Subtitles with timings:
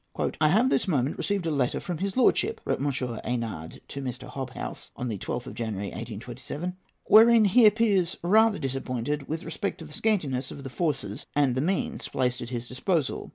[0.39, 2.91] "I have this moment received a letter from his lordship," wrote M.
[3.23, 4.27] Eynard to Mr.
[4.29, 9.85] Hobhouse on the 12th of January, 1827, "wherein he appears rather disappointed with respect to
[9.85, 13.29] the scantiness of the forces and the means placed at his disposal.